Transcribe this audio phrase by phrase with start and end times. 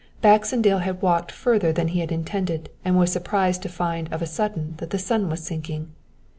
[0.19, 4.25] Baxendale had walked further than he had intended and was surprised to find of a
[4.25, 5.91] sudden that the sun was sinking.